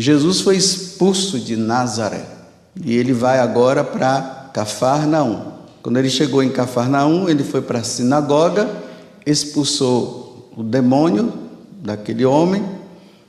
Jesus 0.00 0.40
foi 0.40 0.56
expulso 0.56 1.38
de 1.38 1.56
Nazaré 1.56 2.24
e 2.82 2.96
ele 2.96 3.12
vai 3.12 3.38
agora 3.38 3.84
para 3.84 4.48
Cafarnaum. 4.54 5.52
Quando 5.82 5.98
ele 5.98 6.08
chegou 6.08 6.42
em 6.42 6.48
Cafarnaum, 6.48 7.28
ele 7.28 7.44
foi 7.44 7.60
para 7.60 7.80
a 7.80 7.84
sinagoga, 7.84 8.66
expulsou 9.26 10.50
o 10.56 10.62
demônio 10.62 11.30
daquele 11.82 12.24
homem. 12.24 12.64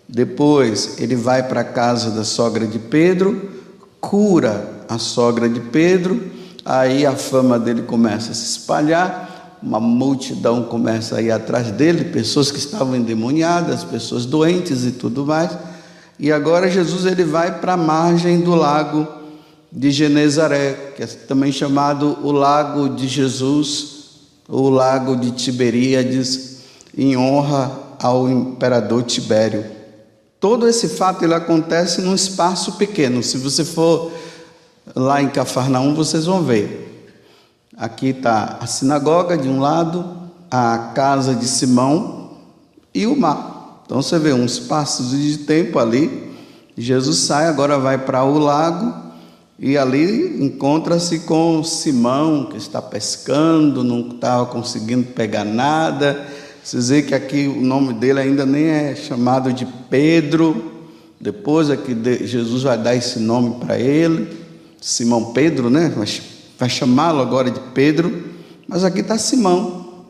Depois 0.07 0.96
ele 0.97 1.13
vai 1.13 1.44
para 1.44 1.60
a 1.60 1.65
casa 1.65 2.10
da 2.12 2.23
sogra 2.23 2.66
de 2.66 2.80
Pedro, 2.80 3.52
cura 4.00 4.86
a 4.88 4.98
sogra 4.98 5.50
de 5.50 5.60
Pedro. 5.60 6.32
Aí 6.64 7.06
a 7.06 7.18
fama 7.18 7.60
dele 7.60 7.82
começa 7.82 8.32
a 8.32 8.34
se 8.34 8.46
espalhar, 8.46 9.60
uma 9.62 9.82
multidão 9.82 10.64
começa 10.64 11.18
a 11.18 11.22
ir 11.22 11.32
atrás 11.32 11.70
dele, 11.70 12.06
pessoas 12.06 12.50
que 12.50 12.60
estavam 12.60 12.96
endemoniadas, 12.96 13.84
pessoas 13.84 14.26
doentes 14.26 14.86
e 14.86 14.92
tudo 14.92 15.26
mais. 15.26 15.52
E 16.22 16.32
agora 16.32 16.70
Jesus 16.70 17.08
ele 17.08 17.24
vai 17.24 17.58
para 17.58 17.74
a 17.74 17.78
margem 17.78 18.42
do 18.42 18.54
lago 18.54 19.07
de 19.71 19.89
Genezaré, 19.89 20.93
que 20.96 21.02
é 21.02 21.07
também 21.07 21.52
chamado 21.52 22.16
o 22.21 22.32
Lago 22.32 22.89
de 22.89 23.07
Jesus, 23.07 24.20
o 24.48 24.70
Lago 24.70 25.15
de 25.15 25.32
Tiberíades, 25.32 26.60
em 26.96 27.18
honra 27.18 27.71
ao 28.00 28.29
imperador 28.29 29.02
Tibério. 29.02 29.65
Todo 30.39 30.68
esse 30.68 30.89
fato 30.89 31.26
ele 31.26 31.34
acontece 31.34 32.02
num 32.02 32.14
espaço 32.14 32.73
pequeno. 32.73 33.23
Se 33.23 33.40
você 33.40 33.66
for 33.66 34.12
lá 34.95 35.23
em 35.23 35.30
Cafarnaum, 35.30 35.95
vocês 35.95 36.26
vão 36.26 36.44
ver. 36.44 37.09
Aqui 37.76 38.09
está 38.09 38.59
a 38.62 38.67
sinagoga 38.67 39.36
de 39.36 39.50
um 39.50 39.59
lado, 39.59 40.06
a 40.52 40.92
casa 40.94 41.34
de 41.34 41.48
Simão 41.48 42.38
e 42.94 43.08
o 43.08 43.20
mar. 43.20 43.50
Então 43.86 44.02
você 44.02 44.17
vê 44.17 44.34
um 44.34 44.45
espaço 44.45 45.03
de 45.03 45.40
tempo 45.40 45.80
ali. 45.80 46.31
Jesus 46.78 47.17
sai, 47.20 47.48
agora 47.48 47.78
vai 47.78 47.98
para 47.98 48.23
o 48.23 48.38
lago 48.40 49.12
e 49.59 49.78
ali 49.78 50.44
encontra-se 50.44 51.20
com 51.20 51.64
Simão, 51.64 52.46
que 52.46 52.58
está 52.58 52.82
pescando, 52.82 53.84
não 53.84 54.10
estava 54.10 54.48
conseguindo 54.48 55.08
pegar 55.12 55.44
nada. 55.44 56.26
Vocês 56.64 56.90
veem 56.90 57.04
que 57.04 57.14
aqui 57.14 57.48
o 57.48 57.62
nome 57.62 57.94
dele 57.94 58.20
ainda 58.20 58.44
nem 58.46 58.66
é 58.66 58.96
chamado 58.96 59.54
de 59.54 59.68
Pedro. 59.90 60.88
Depois 61.20 61.70
é 61.70 61.78
que 61.78 61.94
Jesus 62.26 62.64
vai 62.64 62.76
dar 62.76 62.95
esse 62.95 63.20
nome 63.20 63.64
para 63.64 63.78
ele, 63.78 64.36
Simão 64.82 65.32
Pedro, 65.32 65.70
né? 65.70 65.94
Vai 66.58 66.70
chamá-lo 66.70 67.22
agora 67.22 67.52
de 67.52 67.60
Pedro. 67.76 68.32
Mas 68.68 68.84
aqui 68.84 69.02
está 69.02 69.18
Simão. 69.20 70.06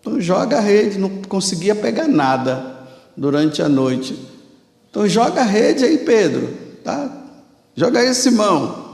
Então 0.00 0.20
joga 0.20 0.58
a 0.58 0.60
rede, 0.60 0.98
não 0.98 1.08
conseguia 1.26 1.74
pegar 1.74 2.06
nada 2.06 2.73
durante 3.16 3.62
a 3.62 3.68
noite. 3.68 4.18
Então 4.90 5.08
joga 5.08 5.40
a 5.40 5.44
rede 5.44 5.84
aí, 5.84 5.98
Pedro, 5.98 6.48
tá? 6.82 7.10
Joga 7.74 8.00
aí, 8.00 8.14
Simão. 8.14 8.84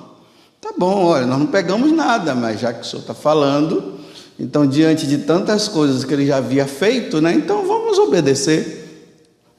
Tá 0.61 0.73
bom, 0.77 1.05
olha, 1.07 1.27
nós 1.27 1.39
não 1.39 1.47
pegamos 1.47 1.93
nada, 1.93 2.35
mas 2.35 2.61
já 2.61 2.73
que 2.73 2.81
o 2.81 2.85
senhor 2.85 3.01
está 3.01 3.15
falando, 3.15 3.99
então 4.39 4.67
diante 4.67 5.07
de 5.07 5.19
tantas 5.19 5.69
coisas 5.69 6.05
que 6.05 6.13
ele 6.13 6.27
já 6.27 6.37
havia 6.37 6.67
feito, 6.67 7.21
né? 7.21 7.33
Então 7.33 7.67
vamos 7.67 7.99
obedecer. 7.99 8.79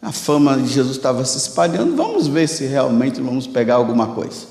A 0.01 0.11
fama 0.11 0.57
de 0.57 0.67
Jesus 0.67 0.97
estava 0.97 1.23
se 1.25 1.37
espalhando, 1.37 1.95
vamos 1.95 2.25
ver 2.27 2.47
se 2.47 2.65
realmente 2.65 3.21
vamos 3.21 3.45
pegar 3.45 3.75
alguma 3.75 4.07
coisa. 4.07 4.47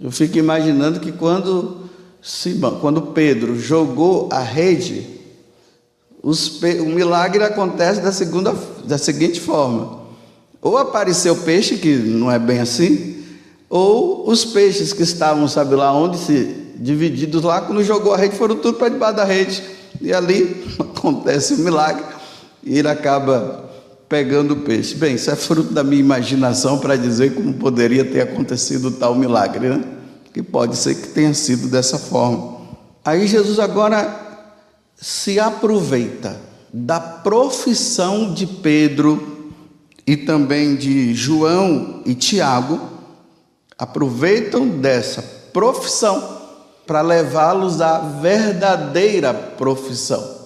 Eu 0.00 0.12
fico 0.12 0.38
imaginando 0.38 1.00
que 1.00 1.10
quando, 1.10 1.90
Simão, 2.22 2.78
quando 2.78 3.02
Pedro 3.02 3.58
jogou 3.58 4.28
a 4.30 4.38
rede, 4.38 5.17
os, 6.22 6.62
o 6.62 6.86
milagre 6.86 7.42
acontece 7.42 8.00
da, 8.00 8.12
segunda, 8.12 8.54
da 8.84 8.98
seguinte 8.98 9.40
forma: 9.40 10.00
ou 10.60 10.76
apareceu 10.76 11.36
peixe, 11.36 11.76
que 11.76 11.94
não 11.96 12.30
é 12.30 12.38
bem 12.38 12.60
assim, 12.60 13.24
ou 13.68 14.28
os 14.28 14.44
peixes 14.44 14.92
que 14.92 15.02
estavam, 15.02 15.46
sabe 15.46 15.74
lá 15.74 15.92
onde, 15.92 16.18
se 16.18 16.56
divididos 16.76 17.42
lá, 17.42 17.60
quando 17.60 17.82
jogou 17.82 18.14
a 18.14 18.16
rede, 18.16 18.36
foram 18.36 18.56
tudo 18.56 18.78
para 18.78 18.88
debaixo 18.88 19.16
da 19.16 19.24
rede. 19.24 19.62
E 20.00 20.12
ali 20.12 20.64
acontece 20.78 21.54
o 21.54 21.58
milagre 21.58 22.04
e 22.62 22.78
ele 22.78 22.88
acaba 22.88 23.68
pegando 24.08 24.54
o 24.54 24.56
peixe. 24.58 24.94
Bem, 24.94 25.14
isso 25.14 25.30
é 25.30 25.36
fruto 25.36 25.72
da 25.72 25.84
minha 25.84 26.00
imaginação 26.00 26.78
para 26.78 26.96
dizer 26.96 27.34
como 27.34 27.54
poderia 27.54 28.04
ter 28.04 28.22
acontecido 28.22 28.90
tal 28.90 29.14
milagre, 29.14 29.68
né? 29.68 29.84
Que 30.32 30.42
pode 30.42 30.76
ser 30.76 30.94
que 30.94 31.08
tenha 31.08 31.34
sido 31.34 31.68
dessa 31.68 31.98
forma. 31.98 32.58
Aí 33.04 33.26
Jesus 33.26 33.58
agora 33.58 34.27
se 35.00 35.38
aproveita 35.38 36.40
da 36.72 36.98
profissão 36.98 38.32
de 38.34 38.46
Pedro 38.46 39.52
e 40.06 40.16
também 40.16 40.74
de 40.74 41.14
João 41.14 42.02
e 42.04 42.14
Tiago, 42.14 42.80
aproveitam 43.78 44.66
dessa 44.66 45.22
profissão 45.52 46.36
para 46.86 47.02
levá-los 47.02 47.80
à 47.80 47.98
verdadeira 47.98 49.34
profissão, 49.34 50.36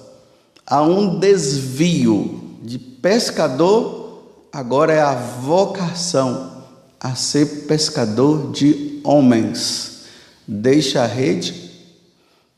a 0.66 0.82
um 0.82 1.18
desvio 1.18 2.58
de 2.62 2.78
pescador, 2.78 4.22
agora 4.52 4.92
é 4.92 5.00
a 5.00 5.14
vocação 5.14 6.64
a 7.00 7.14
ser 7.14 7.66
pescador 7.66 8.52
de 8.52 9.00
homens. 9.04 10.02
Deixa 10.46 11.02
a 11.02 11.06
rede, 11.06 11.61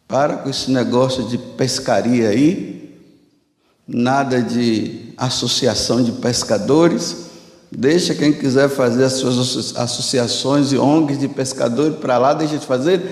para 0.06 0.36
com 0.38 0.50
esse 0.50 0.70
negócio 0.70 1.24
de 1.24 1.38
pescaria 1.38 2.28
aí, 2.28 3.00
nada 3.86 4.40
de 4.40 5.12
associação 5.16 6.02
de 6.02 6.12
pescadores. 6.12 7.24
Deixa 7.70 8.14
quem 8.14 8.32
quiser 8.32 8.68
fazer 8.68 9.04
as 9.04 9.14
suas 9.14 9.76
associações 9.76 10.72
e 10.72 10.78
ONGs 10.78 11.18
de 11.18 11.28
pescadores 11.28 11.98
para 11.98 12.18
lá, 12.18 12.32
deixa 12.32 12.58
de 12.58 12.66
fazer, 12.66 13.02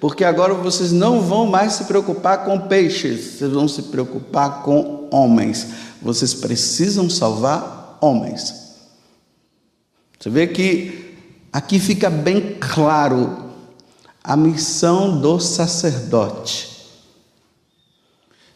porque 0.00 0.24
agora 0.24 0.54
vocês 0.54 0.92
não 0.92 1.20
vão 1.20 1.46
mais 1.46 1.74
se 1.74 1.84
preocupar 1.84 2.44
com 2.44 2.60
peixes, 2.60 3.38
vocês 3.38 3.52
vão 3.52 3.66
se 3.66 3.82
preocupar 3.82 4.62
com 4.62 5.08
homens. 5.10 5.66
Vocês 6.00 6.34
precisam 6.34 7.08
salvar 7.08 7.98
homens. 8.00 8.62
Você 10.18 10.30
vê 10.30 10.46
que 10.46 11.16
aqui 11.52 11.78
fica 11.78 12.10
bem 12.10 12.56
claro 12.58 13.51
a 14.24 14.36
missão 14.36 15.20
do 15.20 15.38
sacerdote 15.40 16.72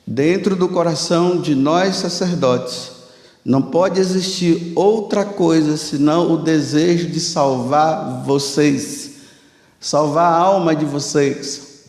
Dentro 0.06 0.54
do 0.54 0.68
coração 0.68 1.40
de 1.40 1.52
nós 1.56 1.96
sacerdotes, 1.96 2.92
não 3.44 3.60
pode 3.60 3.98
existir 3.98 4.72
outra 4.76 5.24
coisa 5.24 5.76
senão 5.76 6.32
o 6.32 6.36
desejo 6.36 7.08
de 7.08 7.18
salvar 7.18 8.22
vocês, 8.24 9.10
salvar 9.80 10.32
a 10.32 10.36
alma 10.36 10.76
de 10.76 10.84
vocês. 10.84 11.86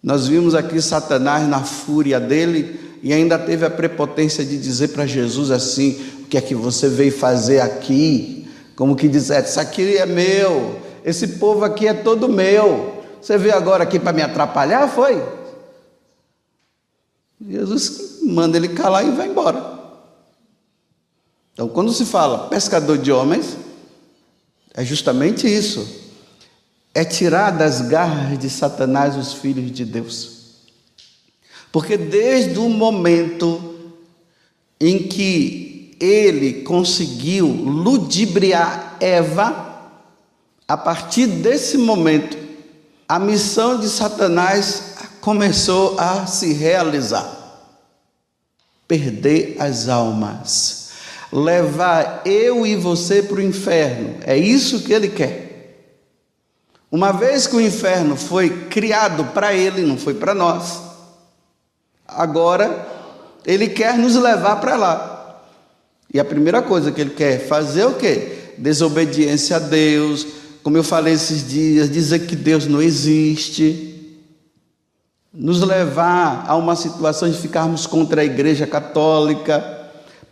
Nós 0.00 0.28
vimos 0.28 0.54
aqui 0.54 0.80
Satanás 0.80 1.48
na 1.48 1.64
fúria 1.64 2.20
dele 2.20 2.98
e 3.02 3.12
ainda 3.12 3.40
teve 3.40 3.66
a 3.66 3.70
prepotência 3.70 4.44
de 4.44 4.56
dizer 4.56 4.88
para 4.88 5.04
Jesus 5.04 5.50
assim: 5.50 6.00
o 6.20 6.26
que 6.26 6.38
é 6.38 6.40
que 6.40 6.54
você 6.54 6.88
veio 6.88 7.12
fazer 7.12 7.58
aqui? 7.58 8.46
Como 8.76 8.94
que 8.94 9.08
dizer, 9.08 9.42
isso 9.42 9.58
aqui 9.58 9.96
é 9.96 10.06
meu, 10.06 10.80
esse 11.04 11.28
povo 11.38 11.64
aqui 11.64 11.86
é 11.86 11.92
todo 11.92 12.28
meu. 12.28 13.04
Você 13.20 13.36
veio 13.36 13.54
agora 13.54 13.84
aqui 13.84 13.98
para 13.98 14.12
me 14.12 14.22
atrapalhar? 14.22 14.88
Foi? 14.88 15.22
Jesus 17.46 18.20
manda 18.22 18.56
ele 18.56 18.68
calar 18.68 19.06
e 19.06 19.10
vai 19.10 19.28
embora. 19.28 19.74
Então, 21.52 21.68
quando 21.68 21.92
se 21.92 22.06
fala 22.06 22.48
pescador 22.48 22.98
de 22.98 23.12
homens, 23.12 23.56
é 24.74 24.84
justamente 24.84 25.46
isso. 25.46 25.86
É 26.94 27.04
tirar 27.04 27.50
das 27.50 27.82
garras 27.82 28.38
de 28.38 28.48
Satanás 28.48 29.16
os 29.16 29.34
filhos 29.34 29.70
de 29.70 29.84
Deus. 29.84 30.34
Porque 31.70 31.96
desde 31.96 32.58
o 32.58 32.68
momento 32.68 33.74
em 34.80 35.06
que 35.06 35.96
ele 36.00 36.62
conseguiu 36.62 37.46
ludibriar 37.46 38.96
Eva, 39.00 39.63
a 40.66 40.76
partir 40.76 41.26
desse 41.26 41.76
momento, 41.76 42.36
a 43.08 43.18
missão 43.18 43.78
de 43.78 43.88
Satanás 43.88 44.94
começou 45.20 45.98
a 45.98 46.26
se 46.26 46.52
realizar. 46.52 47.42
Perder 48.88 49.56
as 49.58 49.88
almas, 49.88 50.90
levar 51.32 52.22
eu 52.24 52.66
e 52.66 52.76
você 52.76 53.22
para 53.22 53.36
o 53.36 53.42
inferno, 53.42 54.16
é 54.26 54.36
isso 54.36 54.82
que 54.82 54.92
ele 54.92 55.08
quer. 55.08 55.44
Uma 56.90 57.12
vez 57.12 57.46
que 57.46 57.56
o 57.56 57.60
inferno 57.60 58.16
foi 58.16 58.66
criado 58.66 59.24
para 59.32 59.52
ele, 59.52 59.82
não 59.82 59.98
foi 59.98 60.14
para 60.14 60.34
nós, 60.34 60.80
agora 62.06 62.86
ele 63.44 63.68
quer 63.68 63.98
nos 63.98 64.14
levar 64.16 64.56
para 64.56 64.76
lá. 64.76 65.40
E 66.12 66.20
a 66.20 66.24
primeira 66.24 66.62
coisa 66.62 66.92
que 66.92 67.00
ele 67.00 67.10
quer 67.10 67.46
fazer 67.48 67.80
é 67.80 67.86
o 67.86 67.94
quê? 67.94 68.38
Desobediência 68.56 69.56
a 69.56 69.58
Deus, 69.58 70.43
como 70.64 70.78
eu 70.78 70.82
falei 70.82 71.12
esses 71.12 71.46
dias, 71.46 71.90
dizer 71.90 72.20
que 72.20 72.34
Deus 72.34 72.66
não 72.66 72.80
existe 72.80 73.92
nos 75.30 75.60
levar 75.60 76.46
a 76.48 76.56
uma 76.56 76.74
situação 76.74 77.28
de 77.28 77.36
ficarmos 77.36 77.86
contra 77.86 78.22
a 78.22 78.24
Igreja 78.24 78.66
Católica, 78.66 79.82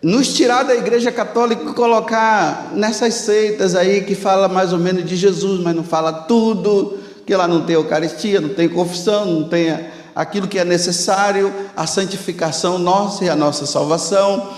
nos 0.02 0.34
tirar 0.34 0.62
da 0.62 0.75
igreja 0.75 1.12
católica 1.12 1.62
e 1.62 1.75
colocar 1.75 2.73
nessas 2.75 3.14
seitas 3.14 3.76
aí 3.76 4.00
que 4.00 4.17
fala 4.17 4.49
mais 4.49 4.73
ou 4.73 4.79
menos 4.79 5.05
de 5.05 5.14
Jesus, 5.14 5.61
mas 5.61 5.76
não 5.76 5.84
fala 5.84 6.12
tudo, 6.12 6.99
que 7.25 7.37
lá 7.37 7.46
não 7.46 7.62
tem 7.64 7.75
Eucaristia, 7.75 8.40
não 8.40 8.49
tem 8.49 8.69
confissão, 8.69 9.26
não 9.26 9.49
tem 9.49 9.79
aquilo 10.14 10.49
que 10.49 10.58
é 10.58 10.64
necessário, 10.64 11.52
a 11.76 11.87
santificação 11.87 12.79
nossa 12.79 13.25
e 13.25 13.29
a 13.29 13.37
nossa 13.37 13.64
salvação. 13.64 14.50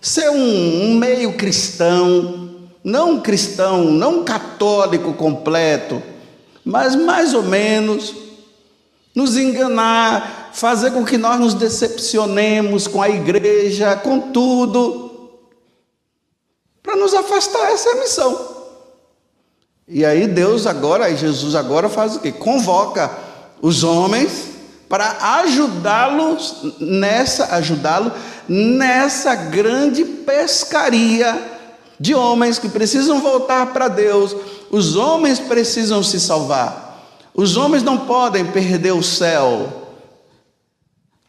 Ser 0.00 0.28
um, 0.30 0.90
um 0.90 0.94
meio 0.94 1.32
cristão, 1.32 2.43
não 2.84 3.18
cristão, 3.18 3.84
não 3.84 4.22
católico 4.22 5.14
completo, 5.14 6.02
mas 6.62 6.94
mais 6.94 7.32
ou 7.32 7.42
menos 7.42 8.14
nos 9.14 9.38
enganar, 9.38 10.50
fazer 10.52 10.90
com 10.90 11.04
que 11.04 11.16
nós 11.16 11.40
nos 11.40 11.54
decepcionemos 11.54 12.86
com 12.86 13.00
a 13.00 13.08
igreja, 13.08 13.96
com 13.96 14.20
tudo, 14.20 15.30
para 16.82 16.96
nos 16.96 17.14
afastar, 17.14 17.72
essa 17.72 17.88
é 17.88 18.00
missão. 18.00 18.54
E 19.88 20.04
aí 20.04 20.26
Deus 20.26 20.66
agora, 20.66 21.06
aí 21.06 21.16
Jesus 21.16 21.54
agora 21.54 21.88
faz 21.88 22.16
o 22.16 22.20
quê? 22.20 22.32
Convoca 22.32 23.10
os 23.62 23.82
homens 23.82 24.48
para 24.88 25.38
ajudá-los 25.38 26.74
nessa, 26.80 27.54
ajudá-lo 27.54 28.12
nessa 28.48 29.34
grande 29.34 30.04
pescaria 30.04 31.53
de 32.04 32.14
homens 32.14 32.58
que 32.58 32.68
precisam 32.68 33.18
voltar 33.22 33.72
para 33.72 33.88
Deus. 33.88 34.36
Os 34.70 34.94
homens 34.94 35.38
precisam 35.38 36.02
se 36.02 36.20
salvar. 36.20 37.02
Os 37.34 37.56
homens 37.56 37.82
não 37.82 37.96
podem 37.96 38.44
perder 38.44 38.92
o 38.92 39.02
céu. 39.02 39.88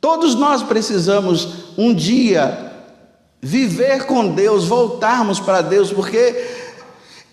Todos 0.02 0.36
nós 0.36 0.62
precisamos 0.62 1.48
um 1.78 1.94
dia 1.94 2.74
viver 3.42 4.06
com 4.06 4.28
Deus, 4.36 4.66
voltarmos 4.66 5.40
para 5.40 5.62
Deus, 5.62 5.94
porque 5.94 6.46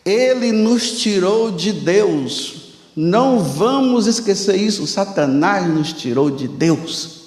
Ele 0.04 0.52
nos 0.52 1.00
tirou 1.00 1.50
de 1.50 1.72
Deus. 1.72 2.76
Não 2.94 3.40
vamos 3.40 4.06
esquecer 4.06 4.54
isso. 4.54 4.86
Satanás 4.86 5.66
nos 5.66 5.92
tirou 5.92 6.30
de 6.30 6.46
Deus. 6.46 7.22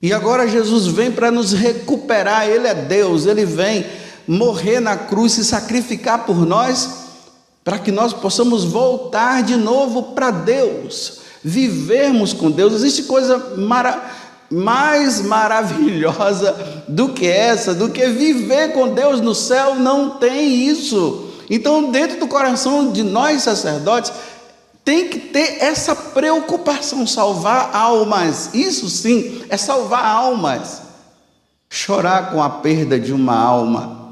E 0.00 0.14
agora 0.14 0.48
Jesus 0.48 0.86
vem 0.86 1.12
para 1.12 1.30
nos 1.30 1.52
recuperar. 1.52 2.48
Ele 2.48 2.66
é 2.66 2.74
Deus, 2.74 3.26
ele 3.26 3.44
vem 3.44 3.84
morrer 4.26 4.80
na 4.80 4.96
cruz, 4.96 5.32
se 5.32 5.44
sacrificar 5.44 6.24
por 6.24 6.46
nós 6.46 7.04
para 7.64 7.78
que 7.78 7.90
nós 7.90 8.12
possamos 8.12 8.64
voltar 8.64 9.42
de 9.42 9.56
novo 9.56 10.14
para 10.14 10.30
Deus, 10.30 11.20
vivermos 11.42 12.34
com 12.34 12.50
Deus. 12.50 12.74
Existe 12.74 13.04
coisa 13.04 13.54
mara 13.56 14.10
mais 14.50 15.22
maravilhosa 15.22 16.84
do 16.86 17.08
que 17.08 17.26
essa, 17.26 17.74
do 17.74 17.88
que 17.88 18.06
viver 18.08 18.72
com 18.72 18.92
Deus 18.92 19.20
no 19.20 19.34
céu, 19.34 19.74
não 19.74 20.10
tem 20.10 20.68
isso. 20.68 21.30
Então, 21.48 21.90
dentro 21.90 22.20
do 22.20 22.28
coração 22.28 22.92
de 22.92 23.02
nós 23.02 23.42
sacerdotes, 23.42 24.12
tem 24.84 25.08
que 25.08 25.18
ter 25.18 25.62
essa 25.62 25.96
preocupação, 25.96 27.06
salvar 27.06 27.74
almas. 27.74 28.50
Isso 28.52 28.88
sim, 28.90 29.42
é 29.48 29.56
salvar 29.56 30.04
almas. 30.04 30.82
Chorar 31.70 32.30
com 32.30 32.42
a 32.42 32.50
perda 32.50 33.00
de 33.00 33.12
uma 33.12 33.36
alma. 33.36 34.03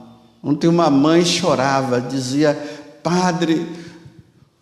Ontem 0.42 0.66
uma 0.66 0.90
mãe 0.90 1.24
chorava, 1.24 2.00
dizia: 2.00 2.58
Padre, 3.02 3.66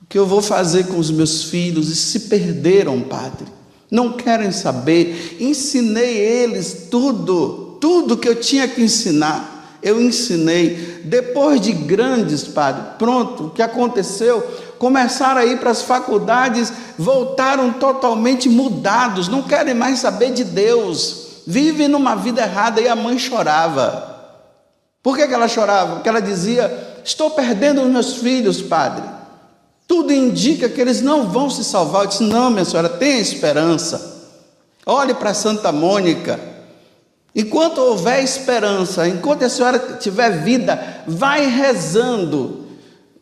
o 0.02 0.06
que 0.06 0.18
eu 0.18 0.26
vou 0.26 0.42
fazer 0.42 0.86
com 0.86 0.98
os 0.98 1.10
meus 1.10 1.44
filhos? 1.44 1.88
E 1.88 1.96
se 1.96 2.20
perderam, 2.20 3.00
Padre. 3.00 3.46
Não 3.90 4.12
querem 4.12 4.52
saber. 4.52 5.38
Ensinei 5.40 6.16
eles 6.16 6.88
tudo, 6.90 7.78
tudo 7.80 8.16
que 8.16 8.28
eu 8.28 8.36
tinha 8.36 8.68
que 8.68 8.82
ensinar. 8.82 9.78
Eu 9.82 10.00
ensinei. 10.00 11.00
Depois 11.04 11.60
de 11.60 11.72
grandes, 11.72 12.44
Padre, 12.44 12.82
pronto, 12.98 13.46
o 13.46 13.50
que 13.50 13.62
aconteceu? 13.62 14.42
Começaram 14.78 15.40
a 15.40 15.46
ir 15.46 15.58
para 15.58 15.70
as 15.70 15.82
faculdades, 15.82 16.72
voltaram 16.98 17.72
totalmente 17.72 18.48
mudados, 18.48 19.28
não 19.28 19.42
querem 19.42 19.74
mais 19.74 19.98
saber 19.98 20.32
de 20.32 20.44
Deus. 20.44 21.28
Vivem 21.46 21.88
numa 21.88 22.14
vida 22.14 22.42
errada 22.42 22.80
e 22.80 22.88
a 22.88 22.94
mãe 22.94 23.18
chorava. 23.18 24.09
Por 25.02 25.16
que, 25.16 25.26
que 25.26 25.34
ela 25.34 25.48
chorava? 25.48 25.94
Porque 25.94 26.08
ela 26.08 26.20
dizia: 26.20 27.00
Estou 27.04 27.30
perdendo 27.30 27.82
os 27.82 27.88
meus 27.88 28.16
filhos, 28.16 28.60
padre. 28.60 29.04
Tudo 29.86 30.12
indica 30.12 30.68
que 30.68 30.80
eles 30.80 31.00
não 31.00 31.28
vão 31.28 31.48
se 31.50 31.64
salvar. 31.64 32.02
Eu 32.02 32.08
disse: 32.08 32.22
Não, 32.22 32.50
minha 32.50 32.64
senhora, 32.64 32.88
tenha 32.88 33.20
esperança. 33.20 34.18
Olhe 34.84 35.14
para 35.14 35.34
Santa 35.34 35.72
Mônica. 35.72 36.38
Enquanto 37.34 37.78
houver 37.78 38.22
esperança, 38.24 39.06
enquanto 39.06 39.44
a 39.44 39.48
senhora 39.48 39.78
tiver 40.00 40.42
vida, 40.42 41.02
vai 41.06 41.46
rezando. 41.46 42.66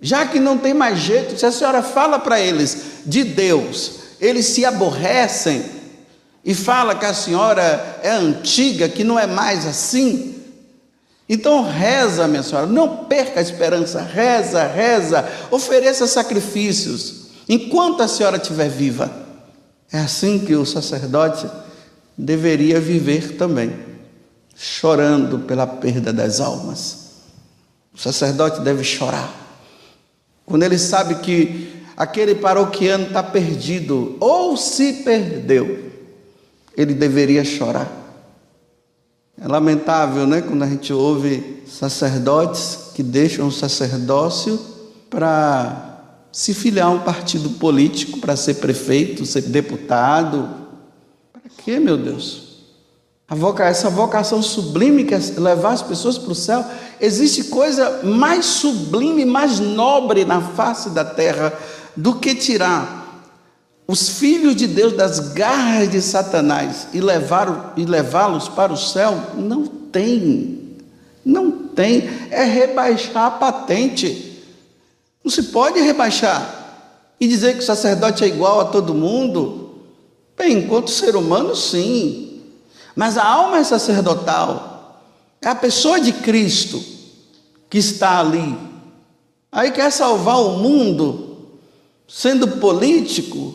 Já 0.01 0.27
que 0.27 0.41
não 0.41 0.57
tem 0.57 0.73
mais 0.73 0.99
jeito, 0.99 1.39
se 1.39 1.45
a 1.45 1.53
senhora 1.53 1.83
fala 1.83 2.19
para 2.19 2.41
eles 2.41 3.03
de 3.05 3.25
Deus, 3.25 3.93
eles 4.21 4.47
se 4.47 4.65
aborrecem 4.65 5.65
e 6.45 6.55
fala 6.55 6.95
que 6.95 7.05
a 7.05 7.13
senhora 7.13 7.99
é 8.03 8.11
antiga, 8.11 8.89
que 8.89 9.05
não 9.05 9.19
é 9.19 9.27
mais 9.27 9.67
assim, 9.67 10.38
então 11.29 11.63
reza, 11.63 12.27
minha 12.27 12.43
senhora, 12.43 12.67
não 12.67 13.05
perca 13.05 13.39
a 13.39 13.43
esperança, 13.43 14.01
reza, 14.01 14.65
reza, 14.65 15.29
ofereça 15.51 16.07
sacrifícios, 16.07 17.27
enquanto 17.49 18.03
a 18.03 18.09
senhora 18.09 18.39
estiver 18.39 18.69
viva. 18.69 19.11
É 19.93 19.99
assim 19.99 20.39
que 20.39 20.55
o 20.55 20.65
sacerdote 20.65 21.47
deveria 22.17 22.81
viver 22.81 23.37
também, 23.37 23.73
chorando 24.57 25.41
pela 25.41 25.67
perda 25.67 26.13
das 26.13 26.41
almas. 26.41 27.09
O 27.95 27.99
sacerdote 27.99 28.61
deve 28.61 28.83
chorar. 28.83 29.31
Quando 30.47 30.63
ele 30.63 30.79
sabe 30.79 31.17
que 31.17 31.85
aquele 31.97 32.35
paroquiano 32.35 33.09
está 33.09 33.23
perdido 33.23 34.17
ou 34.19 34.57
se 34.57 35.05
perdeu, 35.05 35.91
ele 36.77 36.95
deveria 36.95 37.45
chorar. 37.45 37.91
É 39.41 39.47
lamentável, 39.47 40.27
né, 40.27 40.41
quando 40.41 40.65
a 40.65 40.67
gente 40.67 40.93
ouve 40.93 41.63
sacerdotes 41.67 42.91
que 42.95 43.03
deixam 43.05 43.47
o 43.47 43.53
sacerdócio 43.53 44.59
para 45.09 46.03
se 46.33 46.53
filiar 46.53 46.89
a 46.89 46.91
um 46.91 46.99
partido 46.99 47.51
político, 47.51 48.19
para 48.19 48.35
ser 48.35 48.55
prefeito, 48.55 49.25
ser 49.25 49.43
deputado. 49.43 50.49
Para 51.33 51.43
quê, 51.57 51.79
meu 51.79 51.97
Deus? 51.97 52.49
Voca, 53.29 53.65
essa 53.65 53.89
vocação 53.91 54.43
sublime 54.43 55.05
que 55.05 55.15
é 55.15 55.19
levar 55.37 55.73
as 55.73 55.83
pessoas 55.83 56.19
para 56.19 56.33
o 56.33 56.35
céu, 56.35 56.65
existe 57.01 57.45
coisa 57.45 58.01
mais 58.03 58.45
sublime, 58.45 59.25
mais 59.25 59.61
nobre 59.61 60.25
na 60.25 60.41
face 60.41 60.91
da 60.91 61.05
terra 61.05 61.53
do 61.97 62.15
que 62.15 62.35
tirar 62.35 62.98
os 63.91 64.11
filhos 64.11 64.55
de 64.55 64.67
Deus 64.67 64.93
das 64.93 65.19
garras 65.19 65.91
de 65.91 66.03
Satanás 66.03 66.89
e 66.93 67.01
levá-los 67.01 68.47
para 68.47 68.71
o 68.71 68.77
céu, 68.77 69.19
não 69.35 69.67
tem. 69.67 70.77
Não 71.25 71.51
tem. 71.51 72.07
É 72.31 72.45
rebaixar 72.45 73.25
a 73.25 73.31
patente. 73.31 74.45
Não 75.25 75.31
se 75.31 75.45
pode 75.45 75.81
rebaixar 75.81 76.57
e 77.19 77.27
dizer 77.27 77.55
que 77.55 77.61
o 77.61 77.67
sacerdote 77.67 78.23
é 78.23 78.27
igual 78.27 78.61
a 78.61 78.67
todo 78.67 78.95
mundo. 78.95 79.71
Bem, 80.37 80.59
enquanto 80.59 80.91
ser 80.91 81.17
humano, 81.17 81.57
sim. 81.57 82.43
Mas 82.95 83.17
a 83.17 83.25
alma 83.25 83.57
é 83.57 83.65
sacerdotal. 83.65 85.03
É 85.41 85.49
a 85.49 85.55
pessoa 85.55 85.99
de 85.99 86.13
Cristo 86.13 86.83
que 87.71 87.79
está 87.79 88.21
ali. 88.21 88.55
Aí 89.51 89.71
quer 89.71 89.91
salvar 89.91 90.41
o 90.43 90.59
mundo 90.59 91.37
sendo 92.07 92.49
político, 92.59 93.55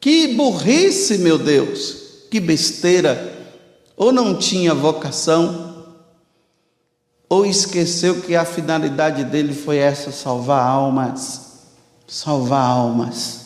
que 0.00 0.28
burrice, 0.28 1.18
meu 1.18 1.38
Deus, 1.38 1.96
que 2.30 2.40
besteira. 2.40 3.38
Ou 3.96 4.10
não 4.10 4.38
tinha 4.38 4.74
vocação, 4.74 5.70
ou 7.28 7.44
esqueceu 7.46 8.22
que 8.22 8.34
a 8.34 8.44
finalidade 8.44 9.24
dele 9.24 9.54
foi 9.54 9.76
essa: 9.76 10.10
salvar 10.10 10.66
almas. 10.66 11.48
Salvar 12.08 12.62
almas. 12.64 13.40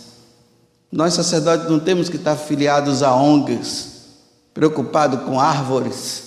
Nós, 0.90 1.14
sacerdotes, 1.14 1.68
não 1.68 1.80
temos 1.80 2.08
que 2.08 2.16
estar 2.16 2.36
filiados 2.36 3.02
a 3.02 3.14
ONGs, 3.14 3.88
preocupados 4.54 5.24
com 5.24 5.40
árvores, 5.40 6.22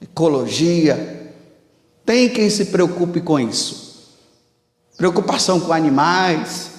ecologia. 0.00 1.34
Tem 2.04 2.28
quem 2.28 2.50
se 2.50 2.66
preocupe 2.66 3.20
com 3.20 3.40
isso. 3.40 3.86
Preocupação 4.96 5.58
com 5.58 5.72
animais, 5.72 6.70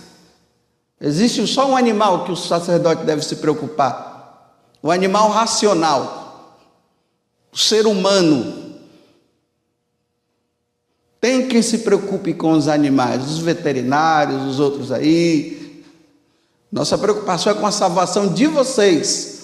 Existe 1.00 1.46
só 1.46 1.70
um 1.70 1.78
animal 1.78 2.26
que 2.26 2.32
o 2.32 2.36
sacerdote 2.36 3.04
deve 3.04 3.24
se 3.24 3.36
preocupar: 3.38 4.54
o 4.82 4.92
animal 4.92 5.30
racional, 5.30 6.60
o 7.52 7.58
ser 7.58 7.86
humano. 7.86 8.66
Tem 11.20 11.48
quem 11.48 11.62
se 11.62 11.80
preocupe 11.80 12.34
com 12.34 12.52
os 12.52 12.68
animais, 12.68 13.26
os 13.26 13.40
veterinários, 13.40 14.44
os 14.44 14.60
outros 14.60 14.92
aí. 14.92 15.84
Nossa 16.72 16.98
preocupação 16.98 17.52
é 17.52 17.56
com 17.56 17.66
a 17.66 17.72
salvação 17.72 18.28
de 18.28 18.46
vocês. 18.46 19.38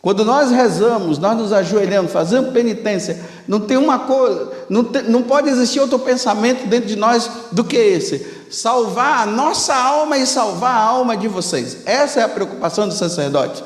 Quando 0.00 0.24
nós 0.24 0.50
rezamos, 0.50 1.18
nós 1.18 1.36
nos 1.36 1.52
ajoelhamos, 1.52 2.12
fazemos 2.12 2.52
penitência, 2.52 3.20
Não 3.48 3.60
tem 3.60 3.76
uma 3.76 3.98
coisa, 4.00 4.52
não, 4.68 4.84
tem, 4.84 5.02
não 5.02 5.22
pode 5.22 5.48
existir 5.48 5.80
outro 5.80 5.98
pensamento 5.98 6.66
dentro 6.68 6.88
de 6.88 6.96
nós 6.96 7.28
do 7.50 7.64
que 7.64 7.76
esse. 7.76 8.37
Salvar 8.50 9.22
a 9.22 9.26
nossa 9.26 9.74
alma 9.74 10.16
e 10.18 10.26
salvar 10.26 10.74
a 10.74 10.82
alma 10.82 11.16
de 11.16 11.28
vocês. 11.28 11.86
Essa 11.86 12.20
é 12.20 12.22
a 12.22 12.28
preocupação 12.28 12.88
do 12.88 12.94
sacerdote. 12.94 13.62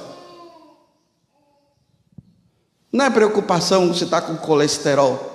Não 2.92 3.06
é 3.06 3.10
preocupação 3.10 3.92
se 3.94 4.04
está 4.04 4.20
com 4.20 4.36
colesterol. 4.36 5.30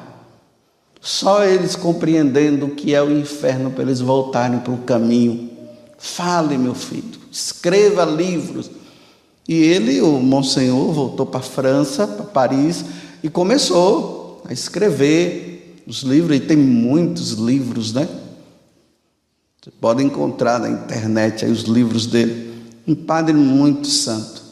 só 1.00 1.46
eles 1.46 1.74
compreendendo 1.74 2.65
o 2.65 2.72
que 2.72 2.94
é 2.94 3.01
o 3.01 3.10
inferno 3.10 3.72
para 3.72 3.84
eles 3.84 4.01
voltarem 4.01 4.60
para 4.60 4.74
o 4.74 4.80
caminho. 4.80 5.50
Fale, 5.98 6.58
meu 6.58 6.75
filho, 6.75 7.18
escreva 7.32 8.04
livros. 8.04 8.70
E 9.48 9.56
ele, 9.56 10.01
o 10.01 10.20
Monsenhor, 10.20 10.92
voltou 10.92 11.25
para 11.25 11.39
a 11.39 11.44
França, 11.44 12.06
para 12.06 12.25
Paris, 12.25 12.84
e 13.24 13.30
começou 13.30 14.42
a 14.44 14.51
escrever 14.51 15.82
os 15.88 16.01
livros, 16.01 16.36
e 16.36 16.42
tem 16.42 16.58
muitos 16.58 17.32
livros, 17.32 17.94
né? 17.94 18.06
Você 19.63 19.72
pode 19.80 20.04
encontrar 20.04 20.60
na 20.60 20.70
internet 20.70 21.46
aí 21.46 21.51
os 21.51 21.63
livros 21.63 22.06
dele. 22.06 22.54
Um 22.86 22.96
padre 22.96 23.34
muito 23.34 23.88
santo. 23.88 24.44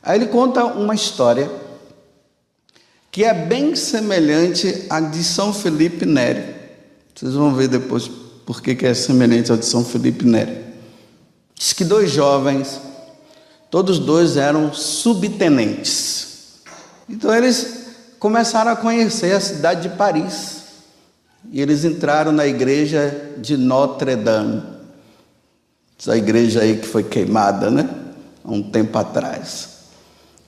Aí 0.00 0.16
ele 0.16 0.26
conta 0.28 0.64
uma 0.64 0.94
história 0.94 1.63
que 3.14 3.22
é 3.22 3.32
bem 3.32 3.76
semelhante 3.76 4.86
à 4.90 4.98
de 4.98 5.22
São 5.22 5.54
Felipe 5.54 6.04
Neri. 6.04 6.52
Vocês 7.14 7.32
vão 7.32 7.54
ver 7.54 7.68
depois 7.68 8.10
por 8.44 8.60
que 8.60 8.84
é 8.84 8.92
semelhante 8.92 9.52
à 9.52 9.56
de 9.56 9.64
São 9.64 9.84
Felipe 9.84 10.24
Neri. 10.26 10.64
Diz 11.54 11.72
que 11.72 11.84
dois 11.84 12.10
jovens, 12.10 12.80
todos 13.70 14.00
dois 14.00 14.36
eram 14.36 14.74
subtenentes. 14.74 16.54
Então 17.08 17.32
eles 17.32 17.84
começaram 18.18 18.72
a 18.72 18.76
conhecer 18.76 19.30
a 19.30 19.38
cidade 19.38 19.88
de 19.88 19.96
Paris. 19.96 20.64
E 21.52 21.62
eles 21.62 21.84
entraram 21.84 22.32
na 22.32 22.48
igreja 22.48 23.32
de 23.38 23.56
Notre 23.56 24.16
Dame. 24.16 24.60
Essa 25.96 26.16
igreja 26.16 26.62
aí 26.62 26.78
que 26.78 26.86
foi 26.88 27.04
queimada, 27.04 27.70
né? 27.70 27.88
Há 28.44 28.50
um 28.50 28.60
tempo 28.60 28.98
atrás. 28.98 29.73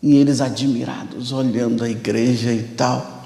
E 0.07 0.15
eles 0.15 0.41
admirados, 0.41 1.33
olhando 1.33 1.83
a 1.83 1.89
igreja 1.91 2.53
e 2.53 2.63
tal. 2.63 3.25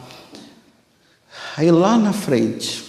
Aí 1.54 1.70
lá 1.70 1.98
na 1.98 2.10
frente, 2.10 2.82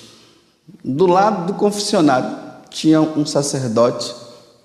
do 0.82 1.06
lado 1.06 1.48
do 1.48 1.56
confessionário, 1.56 2.38
tinha 2.70 3.02
um 3.02 3.26
sacerdote 3.26 4.16